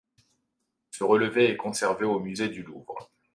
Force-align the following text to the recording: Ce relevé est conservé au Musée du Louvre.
Ce 0.89 1.03
relevé 1.03 1.51
est 1.51 1.57
conservé 1.57 2.05
au 2.05 2.19
Musée 2.19 2.49
du 2.49 2.63
Louvre. 2.63 3.11